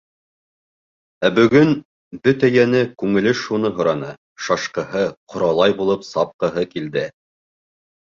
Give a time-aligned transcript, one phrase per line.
[1.27, 1.73] Ә бөгөн...
[2.27, 4.09] бөтә йәне, күңеле шуны һораны,
[4.47, 5.03] шашҡыһы,
[5.35, 7.05] ҡоралай булып сапҡыһы килде.